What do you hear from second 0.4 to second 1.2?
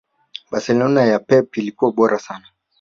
Barcelona ya